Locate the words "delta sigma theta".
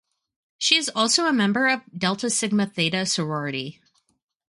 1.95-3.05